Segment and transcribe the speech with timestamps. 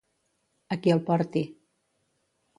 [0.75, 1.45] A qui el porti.